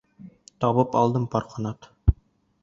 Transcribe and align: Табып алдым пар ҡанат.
Табып 0.65 0.97
алдым 1.01 1.29
пар 1.35 1.47
ҡанат. 1.53 1.89